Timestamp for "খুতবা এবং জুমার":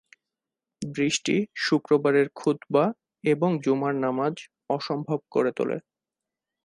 2.35-3.95